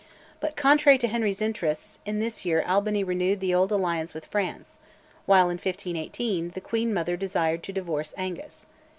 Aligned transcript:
But, 0.39 0.55
contrary 0.55 0.97
to 0.97 1.07
Henry's 1.07 1.43
interests, 1.43 1.99
in 2.07 2.19
this 2.19 2.43
year 2.43 2.63
Albany 2.67 3.03
renewed 3.03 3.39
the 3.39 3.53
old 3.53 3.71
alliance 3.71 4.15
with 4.15 4.25
France; 4.25 4.79
while, 5.27 5.43
in 5.51 5.57
1518, 5.57 6.53
the 6.55 6.59
queen 6.59 6.91
mother 6.91 7.15
desired 7.15 7.61
to 7.61 7.71
divorce 7.71 8.11
Angus. 8.17 8.65